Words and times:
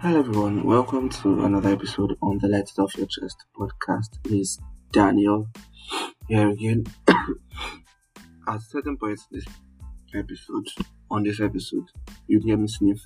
Hello 0.00 0.20
everyone, 0.20 0.62
welcome 0.62 1.08
to 1.08 1.46
another 1.46 1.70
episode 1.70 2.18
on 2.20 2.36
the 2.38 2.48
Let 2.48 2.68
It 2.70 2.78
Off 2.78 2.94
Your 2.98 3.06
Chest 3.06 3.46
podcast. 3.58 4.18
Is 4.26 4.58
Daniel 4.92 5.48
here 6.28 6.50
again. 6.50 6.84
At 8.46 8.60
certain 8.60 8.98
points 8.98 9.26
in 9.32 9.38
this 9.38 9.46
episode, 10.14 10.66
on 11.10 11.22
this 11.22 11.40
episode, 11.40 11.86
you 12.28 12.40
hear 12.40 12.58
me 12.58 12.68
sniff 12.68 13.00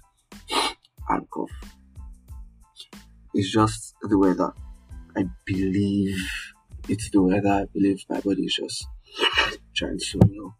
and 1.08 1.30
cough. 1.30 1.50
It's 3.34 3.52
just 3.52 3.94
the 4.02 4.18
weather. 4.18 4.52
I 5.16 5.26
believe 5.46 6.18
it's 6.88 7.08
the 7.10 7.22
weather. 7.22 7.50
I 7.50 7.66
believe 7.72 8.04
my 8.10 8.20
body 8.20 8.46
is 8.46 8.56
just 8.56 8.84
trying 9.76 9.98
to, 9.98 10.20
you 10.28 10.42
know, 10.42 10.54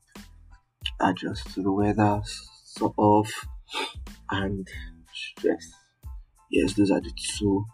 adjust 1.00 1.52
to 1.54 1.62
the 1.62 1.72
weather, 1.72 2.22
sort 2.64 2.94
of, 2.98 3.28
and 4.30 4.68
stress. 5.12 5.72
Yes, 6.50 6.74
those 6.74 6.90
are 6.90 7.00
the 7.00 7.12
two 7.38 7.64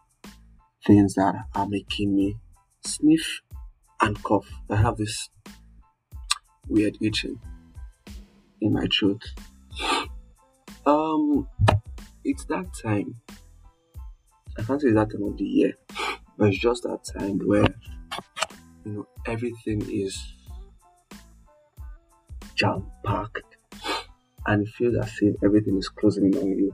things 0.87 1.15
that 1.15 1.35
are 1.55 1.67
making 1.67 2.15
me 2.15 2.37
sniff 2.85 3.41
and 4.03 4.23
cough. 4.23 4.47
I 4.69 4.77
have 4.77 4.99
this 4.99 5.31
weird 6.69 6.99
itching 7.01 7.41
in 8.61 8.75
my 8.75 8.87
throat. 8.87 9.23
Um, 10.85 11.49
it's 12.23 12.45
that 12.47 12.67
time. 12.83 13.15
I 14.59 14.63
can't 14.63 14.81
say 14.81 14.93
that 14.93 15.11
time 15.11 15.23
of 15.23 15.39
the 15.39 15.45
year, 15.45 15.73
but 16.37 16.49
it's 16.49 16.59
just 16.59 16.83
that 16.83 17.05
time 17.19 17.39
where 17.39 17.67
you 18.85 18.93
know 18.93 19.07
everything 19.27 19.83
is 19.91 20.35
jam 22.55 22.87
packed 23.05 23.57
and 24.47 24.67
it 24.67 24.69
feels 24.75 24.97
as 24.97 25.13
if 25.21 25.35
everything 25.45 25.77
is 25.77 25.89
closing 25.89 26.33
in 26.33 26.39
on 26.39 26.49
you 26.49 26.73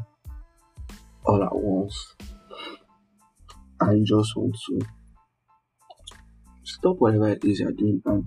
all 1.25 1.43
at 1.43 1.55
once. 1.55 2.15
I 3.81 3.99
just 4.05 4.37
want 4.37 4.57
to 4.69 4.81
stop 6.63 6.97
whatever 6.99 7.29
it 7.29 7.45
is 7.45 7.61
you're 7.61 7.73
doing 7.73 8.03
and 8.07 8.25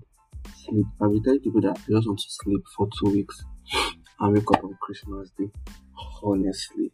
sleep. 0.55 0.85
I've 1.01 1.11
been 1.11 1.23
telling 1.23 1.39
people 1.39 1.61
that 1.61 1.77
I 1.77 1.91
just 1.91 2.07
want 2.07 2.19
to 2.19 2.25
sleep 2.29 2.61
for 2.75 2.87
two 2.99 3.11
weeks 3.11 3.43
and 4.19 4.33
wake 4.33 4.51
up 4.53 4.63
on 4.63 4.77
Christmas 4.81 5.29
Day. 5.37 5.49
Honestly, 6.23 6.91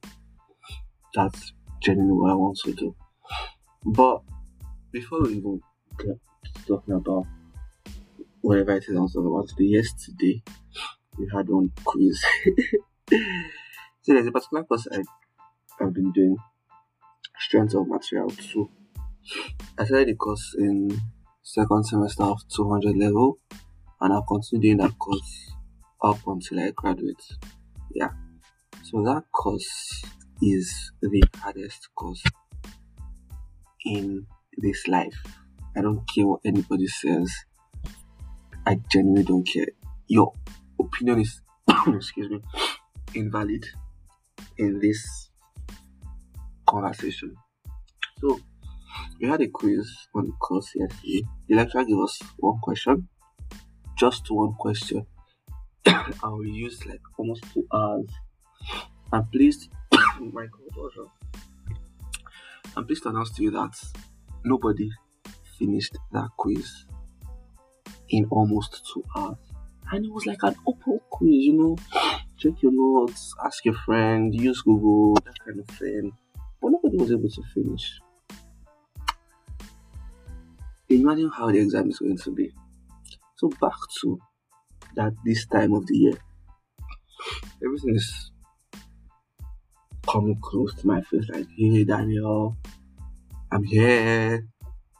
that's 1.13 1.53
genuinely 1.81 2.17
what 2.17 2.31
I 2.31 2.35
want 2.35 2.57
to 2.65 2.73
do. 2.73 2.95
But 3.85 4.21
before 4.91 5.23
we 5.23 5.35
even 5.35 5.61
get 5.97 6.17
talking 6.67 6.93
about 6.93 7.25
whatever 8.41 8.75
it 8.77 8.85
is 8.87 8.95
I 8.95 8.99
was 8.99 9.13
talking 9.13 9.31
about 9.31 9.49
today, 9.49 9.69
yesterday 9.69 10.43
we 11.17 11.29
had 11.33 11.49
one 11.49 11.71
quiz. 11.83 12.23
so 13.09 14.13
there's 14.13 14.27
a 14.27 14.31
particular 14.31 14.63
course 14.63 14.87
I, 14.91 15.03
I've 15.81 15.93
been 15.93 16.11
doing 16.11 16.37
strength 17.39 17.73
of 17.73 17.87
material 17.87 18.29
2. 18.29 18.69
I 19.79 19.85
started 19.85 20.09
the 20.09 20.15
course 20.15 20.55
in 20.57 20.91
second 21.41 21.85
semester 21.85 22.23
of 22.23 22.39
200 22.55 22.95
level 22.97 23.39
and 23.99 24.13
I'll 24.13 24.21
continue 24.23 24.61
doing 24.61 24.77
that 24.77 24.97
course 24.99 25.51
up 26.03 26.19
until 26.27 26.59
I 26.59 26.71
graduate. 26.71 27.21
Yeah. 27.93 28.09
So 28.83 29.01
that 29.03 29.23
course 29.31 30.03
is 30.41 30.91
the 31.01 31.23
hardest 31.37 31.89
course 31.95 32.23
in 33.85 34.27
this 34.57 34.87
life. 34.87 35.15
I 35.75 35.81
don't 35.81 36.07
care 36.07 36.27
what 36.27 36.41
anybody 36.45 36.87
says. 36.87 37.33
I 38.67 38.79
genuinely 38.91 39.23
don't 39.23 39.47
care. 39.47 39.67
Your 40.07 40.33
opinion 40.79 41.21
is, 41.21 41.41
excuse 41.87 42.29
me, 42.29 42.41
invalid 43.15 43.65
in 44.57 44.79
this 44.79 45.30
conversation. 46.71 47.35
So, 48.19 48.39
we 49.19 49.27
had 49.27 49.41
a 49.41 49.47
quiz 49.47 49.91
on 50.15 50.25
the 50.25 50.31
course 50.33 50.71
yesterday. 50.75 51.23
The 51.47 51.55
lecturer 51.55 51.83
gave 51.83 51.99
us 51.99 52.19
one 52.37 52.59
question, 52.61 53.07
just 53.97 54.29
one 54.31 54.53
question, 54.53 55.05
and 55.85 56.37
we 56.39 56.49
used 56.49 56.85
like 56.85 57.01
almost 57.17 57.43
two 57.53 57.67
hours. 57.73 58.09
I'm 59.11 59.25
pleased, 59.27 59.69
oh 59.93 60.31
my 60.33 60.45
God, 60.45 61.07
I'm 62.77 62.85
pleased 62.85 63.03
to 63.03 63.09
announce 63.09 63.31
to 63.31 63.43
you 63.43 63.51
that 63.51 63.75
nobody 64.45 64.89
finished 65.59 65.97
that 66.13 66.29
quiz 66.37 66.85
in 68.09 68.25
almost 68.31 68.81
two 68.93 69.03
hours. 69.15 69.37
And 69.91 70.05
it 70.05 70.11
was 70.11 70.25
like 70.25 70.41
an 70.43 70.55
open 70.65 70.99
quiz, 71.09 71.29
you 71.31 71.53
know. 71.53 71.77
Check 72.37 72.53
your 72.61 72.71
notes, 72.71 73.35
ask 73.43 73.65
your 73.65 73.73
friend, 73.73 74.33
use 74.33 74.61
Google, 74.61 75.15
that 75.25 75.37
kind 75.45 75.59
of 75.59 75.67
thing. 75.77 76.13
Was 76.93 77.11
able 77.11 77.29
to 77.29 77.41
finish. 77.53 77.99
Imagine 80.89 81.31
how 81.35 81.49
the 81.49 81.59
exam 81.59 81.89
is 81.89 81.99
going 81.99 82.17
to 82.17 82.31
be. 82.31 82.51
So 83.37 83.49
back 83.61 83.77
to 84.01 84.19
that 84.95 85.13
this 85.23 85.45
time 85.47 85.73
of 85.73 85.87
the 85.87 85.97
year. 85.97 86.17
Everything 87.63 87.95
is 87.95 88.31
coming 90.05 90.37
close 90.41 90.73
to 90.75 90.87
my 90.87 91.01
face 91.01 91.29
like, 91.29 91.47
hey 91.55 91.85
Daniel, 91.85 92.57
I'm 93.51 93.63
here. 93.63 94.45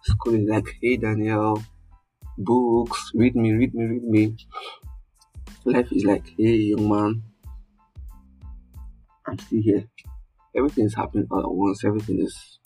School 0.04 0.36
is 0.36 0.48
like, 0.48 0.78
hey 0.82 0.96
Daniel, 0.96 1.62
books, 2.38 3.12
read 3.14 3.36
me, 3.36 3.52
read 3.52 3.74
me, 3.76 3.84
read 3.84 4.04
me. 4.04 4.36
Life 5.66 5.92
is 5.92 6.06
like, 6.06 6.26
hey 6.38 6.56
young 6.72 6.88
man, 6.88 7.24
I'm 9.28 9.38
still 9.40 9.62
here. 9.62 9.90
Everything 10.56 10.86
is 10.86 10.96
happening 10.96 11.28
all 11.32 11.40
at 11.40 11.52
once, 11.52 11.84
everything 11.86 12.20
is 12.22 12.60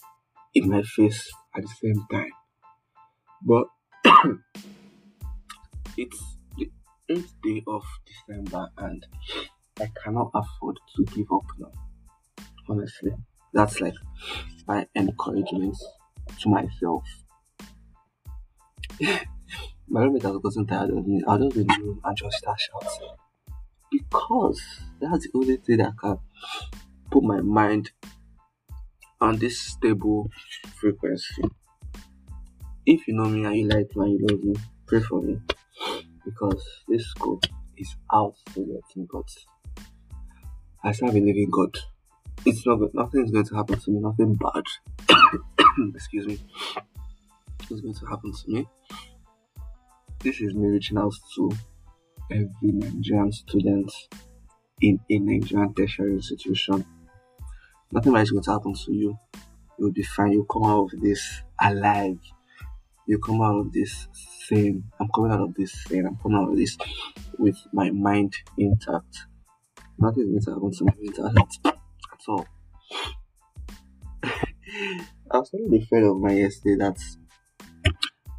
in 0.53 0.69
my 0.69 0.81
face 0.81 1.31
at 1.55 1.63
the 1.63 1.67
same 1.67 2.05
time. 2.11 2.31
But 3.43 3.65
it's 5.97 6.23
the 6.57 6.71
eighth 7.09 7.33
day 7.43 7.63
of 7.67 7.83
December 8.05 8.69
and 8.77 9.05
I 9.79 9.89
cannot 10.03 10.31
afford 10.33 10.77
to 10.95 11.05
give 11.05 11.27
up 11.31 11.45
now. 11.59 11.71
Honestly. 12.69 13.11
That's 13.55 13.79
like 13.79 13.93
my 14.67 14.85
encouragement 14.97 15.77
to 16.41 16.49
myself. 16.49 17.05
my 19.87 20.01
roommate 20.01 20.23
has 20.23 20.37
gotten 20.43 20.67
tired 20.67 20.89
of 20.89 21.07
me. 21.07 21.23
I'll 21.25 21.39
just 21.39 21.55
the 21.55 21.63
room 21.81 22.01
and 22.03 22.17
just 22.17 22.37
start 22.37 22.59
shouting. 22.59 23.15
Because 23.89 24.61
that's 24.99 25.23
the 25.23 25.31
only 25.35 25.55
thing 25.55 25.77
that 25.77 25.93
can 25.97 26.17
put 27.15 27.23
my 27.23 27.39
mind 27.39 27.91
on 29.21 29.37
this 29.37 29.57
stable 29.57 30.29
frequency. 30.75 31.43
If 32.85 33.07
you 33.07 33.13
know 33.13 33.29
me 33.29 33.45
and 33.45 33.55
you 33.55 33.67
like 33.69 33.95
me 33.95 34.03
and 34.05 34.19
you 34.19 34.27
love 34.27 34.43
me, 34.43 34.55
pray 34.85 34.99
for 34.99 35.21
me. 35.21 35.39
Because 36.25 36.61
this 36.89 37.05
school 37.05 37.39
is 37.77 37.95
out 38.13 38.35
get 38.53 38.65
me, 38.97 39.07
but 39.09 39.29
I 40.83 40.91
still 40.91 41.07
believe 41.13 41.37
in 41.37 41.49
God. 41.49 41.77
It's 42.45 42.67
not 42.67 42.79
good. 42.79 42.93
Nothing 42.93 43.23
is 43.23 43.31
going 43.31 43.45
to 43.45 43.55
happen 43.55 43.79
to 43.79 43.91
me. 43.91 43.99
Nothing 44.01 44.35
bad. 44.35 44.63
Excuse 45.95 46.27
me. 46.27 46.37
Is 47.71 47.79
going 47.79 47.95
to 47.95 48.05
happen 48.07 48.33
to 48.33 48.51
me. 48.51 48.67
This 50.19 50.41
is 50.41 50.53
me 50.53 50.67
reaching 50.67 50.97
out 50.97 51.13
to 51.37 51.49
every 52.29 52.49
Nigerian 52.61 53.31
student 53.31 53.89
in 54.81 54.99
a 55.09 55.19
Nigerian 55.19 55.73
tertiary 55.73 56.15
institution. 56.15 56.85
Nothing 57.95 58.11
bad 58.11 58.23
is 58.23 58.31
going 58.31 58.43
to 58.43 58.51
happen 58.51 58.73
to 58.73 58.93
you. 58.93 59.17
You'll 59.79 59.93
be 59.93 60.03
fine. 60.03 60.33
You'll 60.33 60.43
come 60.43 60.65
out 60.65 60.93
of 60.93 61.01
this 61.01 61.41
alive. 61.61 62.19
You'll 63.07 63.21
come 63.21 63.41
out 63.41 63.57
of 63.57 63.71
this 63.71 64.09
sane. 64.45 64.83
I'm 64.99 65.07
coming 65.15 65.31
out 65.31 65.39
of 65.39 65.55
this 65.55 65.71
sane. 65.83 66.05
I'm 66.05 66.17
coming 66.17 66.37
out 66.37 66.49
of 66.49 66.57
this 66.57 66.77
with 67.39 67.55
my 67.71 67.91
mind 67.91 68.35
intact. 68.57 69.27
Nothing 69.97 70.35
is 70.35 70.45
going 70.45 70.59
to 70.59 70.67
happen 70.67 70.71
to 70.73 70.83
my 70.83 70.93
mental 70.99 71.39
at 71.39 72.19
all. 72.27 72.45
I 75.31 75.37
was 75.37 75.49
telling 75.49 75.73
a 75.73 75.85
friend 75.85 76.05
of 76.05 76.17
mine 76.17 76.35
yesterday 76.35 76.75
that 76.83 76.97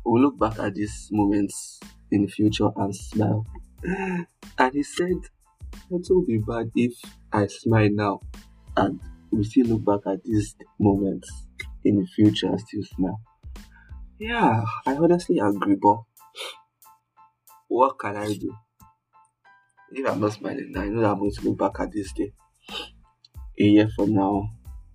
we'll 0.04 0.22
look 0.22 0.38
back 0.38 0.58
at 0.58 0.74
these 0.74 1.08
moments 1.10 1.80
in 2.12 2.26
the 2.26 2.30
future 2.30 2.68
and 2.76 2.94
smile. 2.94 3.46
And 3.82 4.74
he 4.74 4.82
said, 4.82 5.16
It 5.90 6.06
will 6.10 6.26
be 6.26 6.36
bad 6.46 6.72
if 6.76 6.92
I 7.32 7.46
smile 7.46 7.88
now 7.90 8.20
and 8.76 9.00
we 9.36 9.44
still 9.44 9.66
look 9.66 9.84
back 9.84 10.12
at 10.12 10.22
these 10.24 10.54
moments 10.78 11.30
in 11.84 12.00
the 12.00 12.06
future 12.06 12.46
and 12.48 12.60
still 12.60 12.82
smile. 12.82 13.20
Yeah, 14.18 14.64
I 14.86 14.94
honestly 14.94 15.38
agree, 15.38 15.76
but 15.80 15.98
what 17.68 17.98
can 17.98 18.16
I 18.16 18.32
do? 18.32 18.54
If 19.90 20.08
I'm 20.08 20.20
not 20.20 20.32
smiling 20.32 20.72
now, 20.72 20.82
I 20.82 20.88
know 20.88 21.00
that 21.02 21.10
I'm 21.10 21.18
going 21.18 21.32
to 21.32 21.42
look 21.42 21.58
back 21.58 21.80
at 21.80 21.92
this 21.92 22.12
day 22.12 22.32
a 23.58 23.64
year 23.64 23.88
from 23.94 24.14
now, 24.14 24.50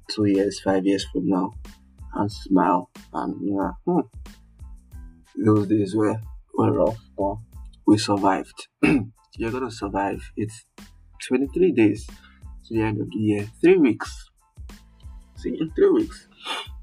two 0.10 0.26
years, 0.26 0.62
five 0.62 0.86
years 0.86 1.06
from 1.12 1.28
now, 1.28 1.54
and 2.16 2.32
smile. 2.32 2.90
And 3.14 3.36
yeah, 3.42 3.72
hmm, 3.86 4.02
those 5.44 5.68
days 5.68 5.96
were, 5.96 6.20
were 6.54 6.72
rough, 6.72 6.98
but 7.18 7.36
we 7.88 7.98
survived. 7.98 8.68
You're 9.38 9.52
gonna 9.52 9.72
survive. 9.72 10.22
It's 10.36 10.66
23 11.28 11.72
days 11.72 12.06
to 12.66 12.76
the 12.76 12.82
end 12.82 13.02
of 13.02 13.10
the 13.10 13.18
year, 13.20 13.48
three 13.62 13.78
weeks. 13.78 14.31
See, 15.42 15.58
in 15.60 15.72
three 15.72 15.90
weeks, 15.90 16.28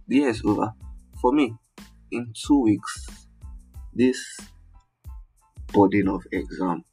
the 0.09 0.17
year 0.17 0.29
is 0.31 0.43
over. 0.45 0.73
For 1.21 1.33
me, 1.33 1.55
in 2.11 2.33
two 2.35 2.61
weeks, 2.61 3.27
this 3.95 4.19
burden 5.73 6.09
of 6.09 6.25
exam 6.33 6.85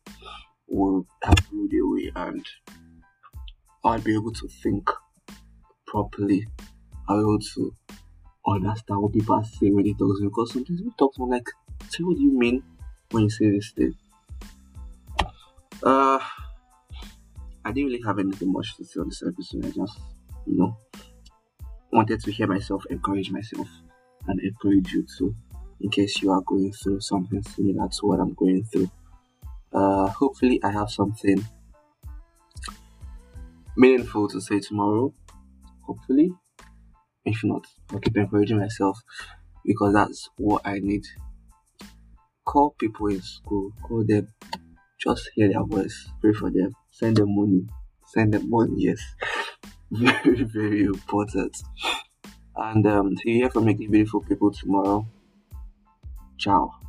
will 0.67 1.07
have 1.23 1.39
rolled 1.51 1.71
away 1.73 2.11
and 2.15 2.45
I'll 3.83 4.01
be 4.01 4.13
able 4.15 4.33
to 4.33 4.47
think 4.47 4.89
properly. 5.87 6.45
I'll 7.07 7.17
be 7.17 7.21
able 7.23 7.39
to 7.39 7.75
understand 8.47 9.01
what 9.01 9.13
people 9.13 9.35
are 9.35 9.43
saying 9.43 9.75
when 9.75 9.85
they 9.85 9.93
talk 9.93 10.17
because 10.21 10.53
sometimes 10.53 10.81
we 10.83 10.91
talk 10.99 11.15
to 11.15 11.23
like, 11.23 11.47
say 11.89 12.03
what 12.03 12.17
do 12.17 12.23
you 12.23 12.37
mean 12.37 12.63
when 13.11 13.23
you 13.23 13.29
say 13.29 13.49
this 13.49 13.71
thing? 13.71 13.95
Uh 15.83 16.19
I 17.63 17.71
didn't 17.71 17.89
really 17.89 18.03
have 18.05 18.19
anything 18.19 18.51
much 18.51 18.77
to 18.77 18.85
say 18.85 18.99
on 18.99 19.09
this 19.09 19.23
episode. 19.25 19.65
I 19.65 19.71
just, 19.71 19.99
you 20.45 20.55
know, 20.57 20.77
wanted 21.95 22.21
to 22.21 22.31
hear 22.31 22.47
myself 22.47 22.85
encourage 22.89 23.31
myself 23.31 23.67
and 24.27 24.39
encourage 24.41 24.91
you 24.93 25.05
too, 25.17 25.35
in 25.81 25.89
case 25.89 26.21
you 26.21 26.31
are 26.31 26.41
going 26.41 26.71
through 26.73 26.99
something 27.01 27.41
similar 27.43 27.87
to 27.89 28.05
what 28.07 28.19
I'm 28.19 28.33
going 28.33 28.63
through. 28.65 28.89
Uh, 29.73 30.07
hopefully, 30.09 30.61
I 30.63 30.71
have 30.71 30.89
something 30.89 31.45
meaningful 33.77 34.27
to 34.29 34.41
say 34.41 34.59
tomorrow. 34.59 35.13
Hopefully, 35.83 36.31
if 37.25 37.43
not, 37.43 37.65
I'll 37.91 37.99
keep 37.99 38.17
encouraging 38.17 38.59
myself 38.59 38.99
because 39.65 39.93
that's 39.93 40.29
what 40.37 40.61
I 40.65 40.79
need. 40.79 41.05
Call 42.45 42.71
people 42.79 43.07
in 43.07 43.21
school, 43.21 43.71
call 43.83 44.05
them, 44.05 44.33
just 44.99 45.29
hear 45.35 45.49
their 45.49 45.63
voice, 45.65 46.09
pray 46.21 46.33
for 46.33 46.51
them, 46.51 46.75
send 46.91 47.17
them 47.17 47.35
money, 47.35 47.67
send 48.07 48.33
them 48.33 48.49
money, 48.49 48.73
yes. 48.77 48.99
very, 49.91 50.43
very 50.43 50.83
important. 50.83 51.55
And 52.55 52.85
um, 52.87 53.15
to 53.15 53.29
hear 53.29 53.49
from 53.49 53.65
making 53.65 53.91
beautiful 53.91 54.21
people 54.21 54.51
tomorrow. 54.51 55.07
Ciao. 56.37 56.84